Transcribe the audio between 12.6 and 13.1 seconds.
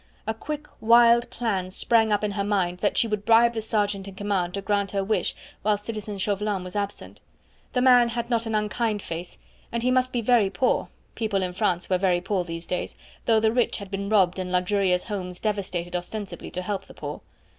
days,